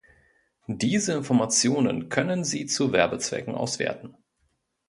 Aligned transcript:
Diese 0.65 1.13
Informationen 1.13 2.09
können 2.09 2.43
sie 2.43 2.65
zu 2.65 2.91
Werbezwecken 2.91 3.53
auswerten. 3.53 4.17